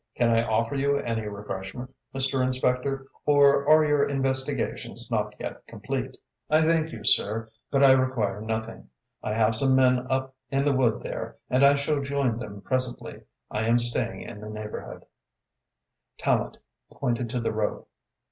"Can 0.15 0.31
I 0.31 0.41
offer 0.41 0.73
you 0.75 0.97
any 0.97 1.27
refreshment, 1.27 1.93
Mr. 2.11 2.43
Inspector, 2.43 3.05
or 3.23 3.69
are 3.69 3.85
your 3.85 4.03
investigations 4.03 5.07
not 5.11 5.35
yet 5.39 5.63
complete?" 5.67 6.17
"I 6.49 6.63
thank 6.63 6.91
you, 6.91 7.05
sir, 7.05 7.49
but 7.69 7.83
I 7.83 7.91
require 7.91 8.41
nothing. 8.41 8.89
I 9.21 9.35
have 9.35 9.53
some 9.53 9.75
men 9.75 10.07
up 10.09 10.33
in 10.49 10.65
the 10.65 10.73
wood 10.75 11.03
there 11.03 11.37
and 11.51 11.63
I 11.63 11.75
shall 11.75 12.01
join 12.01 12.39
them 12.39 12.61
presently. 12.61 13.21
I 13.51 13.67
am 13.67 13.77
staying 13.77 14.23
in 14.23 14.41
the 14.41 14.49
neighborhood." 14.49 15.05
Tallente 16.17 16.57
pointed 16.91 17.29
to 17.29 17.39
the 17.39 17.51
rope. 17.53 17.87